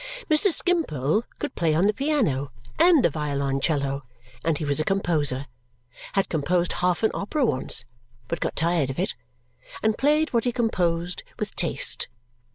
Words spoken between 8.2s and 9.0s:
but got tired of